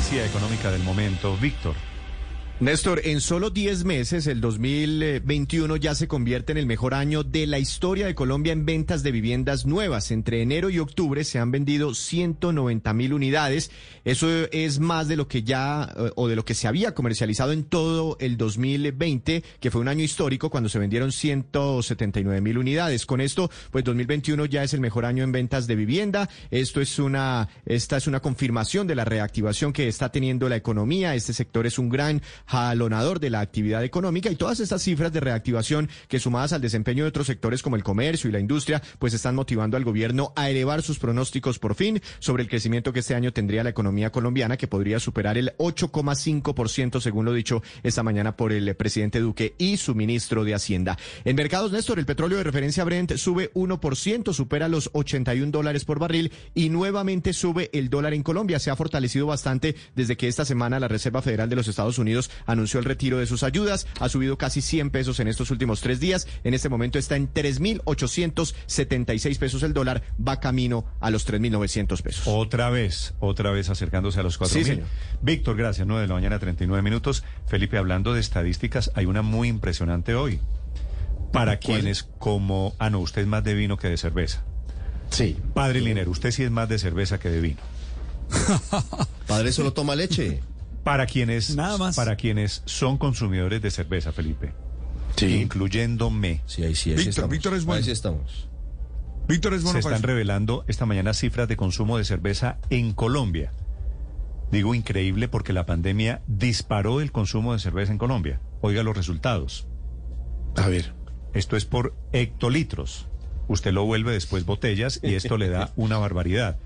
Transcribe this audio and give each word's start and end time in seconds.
noticia 0.00 0.24
económica 0.24 0.70
del 0.70 0.82
momento, 0.82 1.36
Víctor. 1.36 1.74
Néstor, 2.60 3.00
en 3.04 3.22
solo 3.22 3.48
10 3.48 3.86
meses, 3.86 4.26
el 4.26 4.42
2021 4.42 5.76
ya 5.76 5.94
se 5.94 6.06
convierte 6.06 6.52
en 6.52 6.58
el 6.58 6.66
mejor 6.66 6.92
año 6.92 7.22
de 7.22 7.46
la 7.46 7.58
historia 7.58 8.04
de 8.04 8.14
Colombia 8.14 8.52
en 8.52 8.66
ventas 8.66 9.02
de 9.02 9.12
viviendas 9.12 9.64
nuevas. 9.64 10.10
Entre 10.10 10.42
enero 10.42 10.68
y 10.68 10.78
octubre 10.78 11.24
se 11.24 11.38
han 11.38 11.52
vendido 11.52 11.94
190 11.94 12.92
mil 12.92 13.14
unidades. 13.14 13.70
Eso 14.04 14.28
es 14.52 14.78
más 14.78 15.08
de 15.08 15.16
lo 15.16 15.26
que 15.26 15.42
ya, 15.42 15.90
eh, 15.96 16.10
o 16.16 16.28
de 16.28 16.36
lo 16.36 16.44
que 16.44 16.52
se 16.52 16.68
había 16.68 16.94
comercializado 16.94 17.52
en 17.52 17.64
todo 17.64 18.18
el 18.20 18.36
2020, 18.36 19.42
que 19.58 19.70
fue 19.70 19.80
un 19.80 19.88
año 19.88 20.04
histórico 20.04 20.50
cuando 20.50 20.68
se 20.68 20.78
vendieron 20.78 21.12
179 21.12 22.42
mil 22.42 22.58
unidades. 22.58 23.06
Con 23.06 23.22
esto, 23.22 23.50
pues 23.70 23.84
2021 23.84 24.44
ya 24.44 24.64
es 24.64 24.74
el 24.74 24.80
mejor 24.80 25.06
año 25.06 25.24
en 25.24 25.32
ventas 25.32 25.66
de 25.66 25.76
vivienda. 25.76 26.28
Esto 26.50 26.82
es 26.82 26.98
una, 26.98 27.48
esta 27.64 27.96
es 27.96 28.06
una 28.06 28.20
confirmación 28.20 28.86
de 28.86 28.96
la 28.96 29.06
reactivación 29.06 29.72
que 29.72 29.88
está 29.88 30.12
teniendo 30.12 30.46
la 30.50 30.56
economía. 30.56 31.14
Este 31.14 31.32
sector 31.32 31.66
es 31.66 31.78
un 31.78 31.88
gran 31.88 32.20
jalonador 32.50 33.20
de 33.20 33.30
la 33.30 33.40
actividad 33.40 33.84
económica 33.84 34.28
y 34.28 34.34
todas 34.34 34.58
estas 34.58 34.82
cifras 34.82 35.12
de 35.12 35.20
reactivación 35.20 35.88
que 36.08 36.18
sumadas 36.18 36.52
al 36.52 36.60
desempeño 36.60 37.04
de 37.04 37.08
otros 37.08 37.28
sectores 37.28 37.62
como 37.62 37.76
el 37.76 37.84
comercio 37.84 38.28
y 38.28 38.32
la 38.32 38.40
industria, 38.40 38.82
pues 38.98 39.14
están 39.14 39.36
motivando 39.36 39.76
al 39.76 39.84
gobierno 39.84 40.32
a 40.34 40.50
elevar 40.50 40.82
sus 40.82 40.98
pronósticos 40.98 41.60
por 41.60 41.76
fin 41.76 42.02
sobre 42.18 42.42
el 42.42 42.48
crecimiento 42.48 42.92
que 42.92 43.00
este 43.00 43.14
año 43.14 43.32
tendría 43.32 43.62
la 43.62 43.70
economía 43.70 44.10
colombiana, 44.10 44.56
que 44.56 44.66
podría 44.66 44.98
superar 44.98 45.38
el 45.38 45.52
8,5% 45.58 47.00
según 47.00 47.24
lo 47.24 47.32
dicho 47.32 47.62
esta 47.84 48.02
mañana 48.02 48.36
por 48.36 48.52
el 48.52 48.74
presidente 48.74 49.20
Duque 49.20 49.54
y 49.56 49.76
su 49.76 49.94
ministro 49.94 50.42
de 50.42 50.54
Hacienda. 50.54 50.98
En 51.24 51.36
mercados, 51.36 51.70
Néstor, 51.70 52.00
el 52.00 52.06
petróleo 52.06 52.38
de 52.38 52.44
referencia 52.44 52.82
Brent 52.82 53.16
sube 53.16 53.52
1%, 53.54 54.32
supera 54.32 54.68
los 54.68 54.90
81 54.92 55.52
dólares 55.52 55.84
por 55.84 56.00
barril 56.00 56.32
y 56.54 56.68
nuevamente 56.68 57.32
sube 57.32 57.70
el 57.72 57.90
dólar 57.90 58.14
en 58.14 58.24
Colombia. 58.24 58.58
Se 58.58 58.70
ha 58.70 58.76
fortalecido 58.76 59.26
bastante 59.26 59.76
desde 59.94 60.16
que 60.16 60.26
esta 60.26 60.44
semana 60.44 60.80
la 60.80 60.88
Reserva 60.88 61.22
Federal 61.22 61.48
de 61.48 61.56
los 61.56 61.68
Estados 61.68 61.98
Unidos 61.98 62.30
anunció 62.46 62.80
el 62.80 62.86
retiro 62.86 63.18
de 63.18 63.26
sus 63.26 63.42
ayudas, 63.42 63.86
ha 63.98 64.08
subido 64.08 64.38
casi 64.38 64.60
100 64.60 64.90
pesos 64.90 65.18
en 65.20 65.28
estos 65.28 65.50
últimos 65.50 65.80
tres 65.80 66.00
días, 66.00 66.26
en 66.44 66.54
este 66.54 66.68
momento 66.68 66.98
está 66.98 67.16
en 67.16 67.32
3.876 67.32 69.38
pesos 69.38 69.62
el 69.62 69.72
dólar, 69.72 70.02
va 70.26 70.40
camino 70.40 70.84
a 71.00 71.10
los 71.10 71.28
3.900 71.28 72.02
pesos. 72.02 72.22
Otra 72.26 72.70
vez, 72.70 73.14
otra 73.20 73.50
vez 73.50 73.70
acercándose 73.70 74.20
a 74.20 74.22
los 74.22 74.40
4.000. 74.40 74.48
Sí, 74.48 74.64
señor. 74.64 74.86
Víctor, 75.22 75.56
gracias, 75.56 75.86
9 75.86 76.02
de 76.02 76.08
la 76.08 76.14
mañana, 76.14 76.38
39 76.38 76.82
minutos. 76.82 77.24
Felipe, 77.46 77.78
hablando 77.78 78.14
de 78.14 78.20
estadísticas, 78.20 78.90
hay 78.94 79.06
una 79.06 79.22
muy 79.22 79.48
impresionante 79.48 80.14
hoy. 80.14 80.40
Para 81.32 81.58
quienes 81.58 82.02
como... 82.02 82.74
Ah, 82.78 82.90
no, 82.90 82.98
usted 82.98 83.22
es 83.22 83.28
más 83.28 83.44
de 83.44 83.54
vino 83.54 83.76
que 83.76 83.88
de 83.88 83.96
cerveza. 83.96 84.42
Sí. 85.10 85.36
Padre 85.54 85.80
Linero, 85.80 86.10
usted 86.10 86.30
sí 86.30 86.42
es 86.42 86.50
más 86.50 86.68
de 86.68 86.78
cerveza 86.78 87.18
que 87.18 87.30
de 87.30 87.40
vino. 87.40 87.60
Padre 89.26 89.52
solo 89.52 89.72
toma 89.72 89.96
leche. 89.96 90.40
Para 90.84 91.06
quienes, 91.06 91.54
Nada 91.56 91.76
más. 91.78 91.96
para 91.96 92.16
quienes 92.16 92.62
son 92.64 92.96
consumidores 92.98 93.60
de 93.60 93.70
cerveza, 93.70 94.12
Felipe. 94.12 94.52
Sí. 95.16 95.40
Incluyéndome. 95.42 96.42
Sí, 96.46 96.62
ahí 96.64 96.74
sí, 96.74 96.90
ahí 96.90 96.96
Víctor, 96.96 97.28
Víctor 97.28 97.54
es 97.54 97.64
bueno. 97.64 97.78
Ahí 97.78 97.84
sí 97.84 97.90
estamos. 97.90 98.48
Víctor 99.28 99.54
es 99.54 99.62
bueno. 99.62 99.80
Se 99.80 99.86
están 99.86 100.02
revelando 100.02 100.64
esta 100.66 100.86
mañana 100.86 101.12
cifras 101.14 101.48
de 101.48 101.56
consumo 101.56 101.98
de 101.98 102.04
cerveza 102.04 102.58
en 102.70 102.92
Colombia. 102.92 103.52
Digo 104.50 104.74
increíble 104.74 105.28
porque 105.28 105.52
la 105.52 105.66
pandemia 105.66 106.22
disparó 106.26 107.00
el 107.00 107.12
consumo 107.12 107.52
de 107.52 107.60
cerveza 107.60 107.92
en 107.92 107.98
Colombia. 107.98 108.40
Oiga 108.62 108.82
los 108.82 108.96
resultados. 108.96 109.68
A 110.56 110.66
ver. 110.68 110.92
Esto 111.34 111.56
es 111.56 111.64
por 111.64 111.94
hectolitros. 112.12 113.06
Usted 113.46 113.72
lo 113.72 113.84
vuelve 113.84 114.12
después 114.12 114.44
botellas 114.46 114.98
y 115.02 115.14
esto 115.14 115.36
le 115.36 115.48
da 115.48 115.72
una 115.76 115.98
barbaridad. 115.98 116.58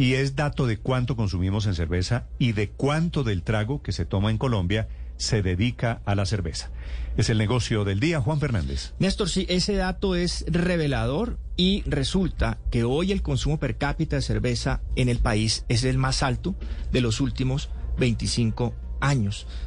Y 0.00 0.14
es 0.14 0.34
dato 0.34 0.66
de 0.66 0.78
cuánto 0.78 1.14
consumimos 1.14 1.66
en 1.66 1.74
cerveza 1.74 2.24
y 2.38 2.52
de 2.52 2.70
cuánto 2.70 3.22
del 3.22 3.42
trago 3.42 3.82
que 3.82 3.92
se 3.92 4.06
toma 4.06 4.30
en 4.30 4.38
Colombia 4.38 4.88
se 5.18 5.42
dedica 5.42 6.00
a 6.06 6.14
la 6.14 6.24
cerveza. 6.24 6.70
Es 7.18 7.28
el 7.28 7.36
negocio 7.36 7.84
del 7.84 8.00
día, 8.00 8.22
Juan 8.22 8.40
Fernández. 8.40 8.94
Néstor, 8.98 9.28
sí, 9.28 9.44
ese 9.50 9.74
dato 9.74 10.14
es 10.14 10.46
revelador 10.48 11.38
y 11.54 11.82
resulta 11.84 12.56
que 12.70 12.82
hoy 12.82 13.12
el 13.12 13.20
consumo 13.20 13.58
per 13.60 13.76
cápita 13.76 14.16
de 14.16 14.22
cerveza 14.22 14.80
en 14.96 15.10
el 15.10 15.18
país 15.18 15.66
es 15.68 15.84
el 15.84 15.98
más 15.98 16.22
alto 16.22 16.54
de 16.90 17.02
los 17.02 17.20
últimos 17.20 17.68
25 17.98 18.64
años. 18.64 18.89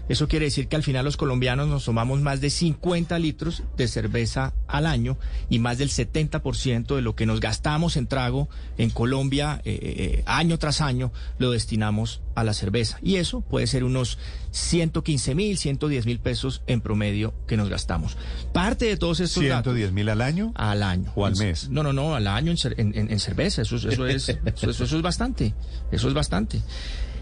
Eso 0.09 0.27
quiere 0.27 0.45
decir 0.45 0.67
que 0.67 0.75
al 0.75 0.83
final 0.83 1.05
los 1.05 1.17
colombianos 1.17 1.67
nos 1.67 1.85
tomamos 1.85 2.21
más 2.21 2.39
de 2.41 2.49
50 2.49 3.17
litros 3.19 3.63
de 3.77 3.87
cerveza 3.87 4.53
al 4.67 4.85
año 4.85 5.17
y 5.49 5.59
más 5.59 5.77
del 5.77 5.89
70% 5.89 6.95
de 6.95 7.01
lo 7.01 7.15
que 7.15 7.25
nos 7.25 7.39
gastamos 7.39 7.97
en 7.97 8.07
trago 8.07 8.49
en 8.77 8.89
Colombia 8.89 9.61
eh, 9.65 9.79
eh, 9.81 10.23
año 10.25 10.59
tras 10.59 10.81
año 10.81 11.11
lo 11.39 11.51
destinamos 11.51 12.21
a 12.35 12.43
la 12.43 12.53
cerveza. 12.53 12.97
Y 13.01 13.15
eso 13.15 13.41
puede 13.41 13.67
ser 13.67 13.83
unos 13.83 14.17
115 14.51 15.35
mil, 15.35 15.57
110 15.57 16.05
mil 16.05 16.19
pesos 16.19 16.61
en 16.67 16.81
promedio 16.81 17.33
que 17.47 17.57
nos 17.57 17.69
gastamos. 17.69 18.17
Parte 18.53 18.85
de 18.85 18.97
todos 18.97 19.19
estos 19.19 19.43
110 19.43 19.91
mil 19.91 20.09
al 20.09 20.21
año. 20.21 20.51
Al 20.55 20.83
año. 20.83 21.11
O 21.15 21.25
al 21.25 21.35
mes. 21.37 21.69
No, 21.69 21.83
no, 21.83 21.93
no, 21.93 22.15
al 22.15 22.27
año 22.27 22.53
en, 22.77 23.11
en, 23.11 23.19
cerveza. 23.19 23.61
Eso, 23.61 23.75
eso, 23.75 24.05
es, 24.05 24.29
eso, 24.61 24.83
eso 24.83 24.95
es 24.97 25.01
bastante. 25.01 25.53
Eso 25.91 26.07
es 26.07 26.13
bastante. 26.13 26.61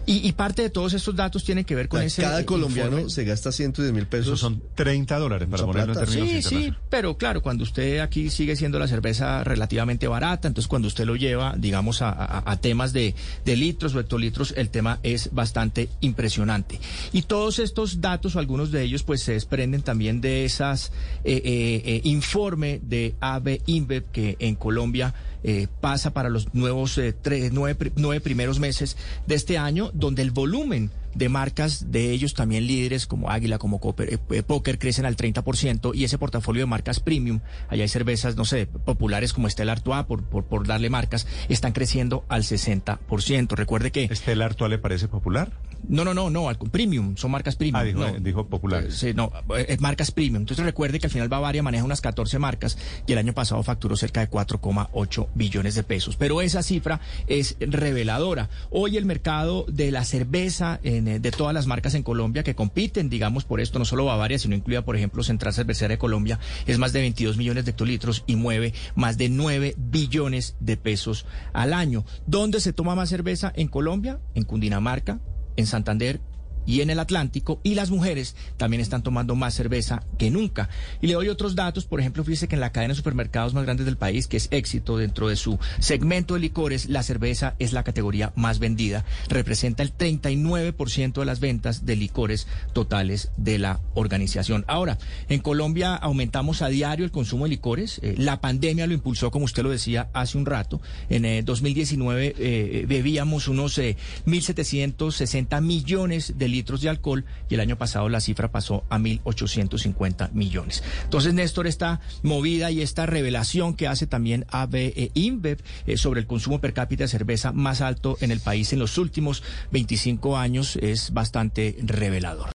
Y, 0.05 0.31
parte 0.33 0.63
de 0.63 0.69
todos 0.69 0.93
estos 0.93 1.15
datos 1.15 1.43
tiene 1.43 1.63
que 1.63 1.75
ver 1.75 1.87
con 1.87 2.01
ese. 2.01 2.21
Cada 2.21 2.45
colombiano 2.45 3.09
se 3.09 3.23
gasta 3.23 3.51
110 3.51 3.93
mil 3.93 4.07
pesos. 4.07 4.39
son 4.39 4.61
30 4.75 5.17
dólares 5.17 5.47
para 5.49 5.65
ponerlo 5.65 5.93
en 5.93 5.99
términos 5.99 6.29
Sí, 6.29 6.41
sí, 6.41 6.73
pero 6.89 7.17
claro, 7.17 7.41
cuando 7.41 7.63
usted 7.63 7.99
aquí 7.99 8.29
sigue 8.29 8.55
siendo 8.55 8.79
la 8.79 8.87
cerveza 8.87 9.43
relativamente 9.43 10.07
barata, 10.07 10.47
entonces 10.47 10.67
cuando 10.67 10.87
usted 10.87 11.05
lo 11.05 11.15
lleva, 11.15 11.55
digamos, 11.57 12.01
a, 12.01 12.57
temas 12.61 12.93
de, 12.93 13.13
litros 13.45 13.93
o 13.95 13.99
hectolitros, 13.99 14.53
el 14.57 14.69
tema 14.69 14.99
es 15.03 15.33
bastante 15.33 15.89
impresionante. 16.01 16.79
Y 17.11 17.23
todos 17.23 17.59
estos 17.59 18.01
datos, 18.01 18.35
o 18.35 18.39
algunos 18.39 18.71
de 18.71 18.83
ellos, 18.83 19.03
pues 19.03 19.21
se 19.21 19.33
desprenden 19.33 19.81
también 19.81 20.21
de 20.21 20.45
esas 20.45 20.91
eh, 21.23 21.41
eh, 21.43 21.81
eh 21.85 22.01
informe 22.03 22.79
de 22.83 23.15
AB 23.19 23.61
InBev 23.65 24.05
que 24.11 24.35
en 24.39 24.55
Colombia 24.55 25.13
eh, 25.43 25.67
pasa 25.79 26.13
para 26.13 26.29
los 26.29 26.53
nuevos 26.53 26.97
eh, 26.97 27.15
nueve, 27.51 28.21
primeros 28.21 28.59
meses 28.59 28.97
de 29.27 29.35
este 29.35 29.57
año, 29.57 29.91
donde 29.93 30.21
el 30.21 30.31
volumen 30.31 30.91
de 31.15 31.27
marcas 31.27 31.91
de 31.91 32.11
ellos 32.11 32.33
también 32.33 32.67
líderes 32.67 33.05
como 33.05 33.29
Águila, 33.29 33.57
como 33.57 33.79
Cooper, 33.79 34.19
eh, 34.29 34.43
Poker 34.43 34.79
crecen 34.79 35.05
al 35.05 35.17
30% 35.17 35.91
y 35.93 36.05
ese 36.05 36.17
portafolio 36.17 36.61
de 36.61 36.67
marcas 36.67 36.99
premium, 36.99 37.41
allá 37.67 37.83
hay 37.83 37.89
cervezas, 37.89 38.35
no 38.35 38.45
sé, 38.45 38.65
populares 38.65 39.33
como 39.33 39.47
Estela 39.47 39.73
Artois, 39.73 40.05
por, 40.05 40.23
por, 40.23 40.45
por 40.45 40.67
darle 40.67 40.89
marcas, 40.89 41.27
están 41.49 41.73
creciendo 41.73 42.23
al 42.29 42.43
60%. 42.43 43.55
Recuerde 43.55 43.91
que... 43.91 44.05
¿Estela 44.05 44.45
Artois 44.45 44.69
le 44.69 44.77
parece 44.77 45.07
popular? 45.07 45.51
No, 45.87 46.05
no, 46.05 46.13
no, 46.13 46.29
no, 46.29 46.49
premium, 46.71 47.15
son 47.17 47.31
marcas 47.31 47.55
premium. 47.55 48.01
Ah, 48.01 48.13
dijo, 48.19 48.47
popular. 48.47 48.91
Sí, 48.91 49.13
no, 49.13 49.31
es 49.67 49.79
marcas 49.81 50.11
premium. 50.11 50.41
Entonces 50.41 50.65
recuerde 50.65 50.99
que 50.99 51.07
al 51.07 51.11
final 51.11 51.29
Bavaria 51.29 51.63
maneja 51.63 51.83
unas 51.83 52.01
14 52.01 52.39
marcas 52.39 52.77
y 53.07 53.11
el 53.11 53.17
año 53.17 53.33
pasado 53.33 53.61
facturó 53.63 53.95
cerca 53.95 54.21
de 54.21 54.29
4,8 54.29 55.27
billones 55.35 55.75
de 55.75 55.83
pesos. 55.83 56.15
Pero 56.15 56.41
esa 56.41 56.63
cifra 56.63 57.01
es 57.27 57.57
reveladora. 57.59 58.49
Hoy 58.69 58.97
el 58.97 59.05
mercado 59.05 59.65
de 59.67 59.91
la 59.91 60.05
cerveza 60.05 60.79
eh, 60.83 61.01
de 61.01 61.31
todas 61.31 61.53
las 61.53 61.67
marcas 61.67 61.95
en 61.95 62.03
Colombia 62.03 62.43
que 62.43 62.55
compiten, 62.55 63.09
digamos, 63.09 63.43
por 63.43 63.59
esto, 63.59 63.79
no 63.79 63.85
solo 63.85 64.05
Bavaria, 64.05 64.39
sino 64.39 64.55
incluida, 64.55 64.83
por 64.83 64.95
ejemplo, 64.95 65.23
Central 65.23 65.53
Cervecera 65.53 65.89
de 65.89 65.97
Colombia, 65.97 66.39
es 66.65 66.77
más 66.77 66.93
de 66.93 67.01
22 67.01 67.37
millones 67.37 67.65
de 67.65 67.71
hectolitros 67.71 68.23
y 68.27 68.35
mueve 68.35 68.73
más 68.95 69.17
de 69.17 69.29
9 69.29 69.75
billones 69.77 70.55
de 70.59 70.77
pesos 70.77 71.25
al 71.53 71.73
año. 71.73 72.05
¿Dónde 72.27 72.59
se 72.59 72.73
toma 72.73 72.95
más 72.95 73.09
cerveza? 73.09 73.51
En 73.55 73.67
Colombia, 73.67 74.19
en 74.35 74.43
Cundinamarca, 74.43 75.19
en 75.61 75.67
Santander 75.67 76.19
y 76.65 76.81
en 76.81 76.89
el 76.89 76.99
Atlántico 76.99 77.59
y 77.63 77.75
las 77.75 77.91
mujeres 77.91 78.35
también 78.57 78.81
están 78.81 79.03
tomando 79.03 79.35
más 79.35 79.53
cerveza 79.53 80.03
que 80.17 80.31
nunca. 80.31 80.69
Y 81.01 81.07
le 81.07 81.13
doy 81.13 81.29
otros 81.29 81.55
datos, 81.55 81.85
por 81.85 81.99
ejemplo, 81.99 82.23
fíjese 82.23 82.47
que 82.47 82.55
en 82.55 82.61
la 82.61 82.71
cadena 82.71 82.93
de 82.93 82.97
supermercados 82.97 83.53
más 83.53 83.63
grandes 83.63 83.85
del 83.85 83.97
país, 83.97 84.27
que 84.27 84.37
es 84.37 84.47
éxito 84.51 84.97
dentro 84.97 85.27
de 85.27 85.35
su 85.35 85.59
segmento 85.79 86.35
de 86.35 86.41
licores, 86.41 86.89
la 86.89 87.03
cerveza 87.03 87.55
es 87.59 87.73
la 87.73 87.83
categoría 87.83 88.31
más 88.35 88.59
vendida, 88.59 89.05
representa 89.29 89.83
el 89.83 89.95
39% 89.95 91.13
de 91.13 91.25
las 91.25 91.39
ventas 91.39 91.85
de 91.85 91.95
licores 91.95 92.47
totales 92.73 93.31
de 93.37 93.59
la 93.59 93.79
organización. 93.93 94.65
Ahora, 94.67 94.97
en 95.29 95.39
Colombia 95.39 95.95
aumentamos 95.95 96.61
a 96.61 96.67
diario 96.67 97.05
el 97.05 97.11
consumo 97.11 97.45
de 97.45 97.51
licores, 97.51 97.99
eh, 98.03 98.15
la 98.17 98.41
pandemia 98.41 98.87
lo 98.87 98.93
impulsó, 98.93 99.31
como 99.31 99.45
usted 99.45 99.63
lo 99.63 99.69
decía 99.69 100.09
hace 100.13 100.37
un 100.37 100.45
rato, 100.45 100.81
en 101.09 101.45
2019 101.45 102.27
eh, 102.27 102.33
eh, 102.37 102.85
bebíamos 102.87 103.47
unos 103.47 103.77
1.760 103.77 105.61
millones 105.61 106.33
de 106.37 106.47
litros 106.51 106.81
de 106.81 106.89
alcohol 106.89 107.25
y 107.49 107.55
el 107.55 107.59
año 107.59 107.77
pasado 107.77 108.09
la 108.09 108.21
cifra 108.21 108.51
pasó 108.51 108.83
a 108.89 108.97
1.850 108.97 110.31
millones. 110.33 110.83
Entonces, 111.03 111.33
Néstor, 111.33 111.67
esta 111.67 111.99
movida 112.23 112.71
y 112.71 112.81
esta 112.81 113.05
revelación 113.05 113.75
que 113.75 113.87
hace 113.87 114.07
también 114.07 114.45
ABE 114.49 115.11
InBev 115.13 115.61
eh, 115.85 115.97
sobre 115.97 116.19
el 116.19 116.27
consumo 116.27 116.59
per 116.59 116.73
cápita 116.73 117.03
de 117.03 117.07
cerveza 117.07 117.51
más 117.51 117.81
alto 117.81 118.17
en 118.21 118.31
el 118.31 118.39
país 118.39 118.73
en 118.73 118.79
los 118.79 118.97
últimos 118.97 119.43
25 119.71 120.37
años 120.37 120.75
es 120.77 121.13
bastante 121.13 121.77
revelador. 121.81 122.49